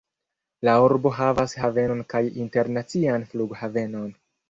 [0.67, 4.15] La urbo havas havenon kaj internacian flughavenon.